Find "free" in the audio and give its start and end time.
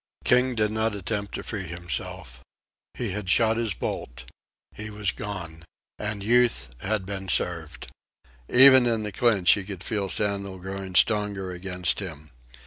1.43-1.67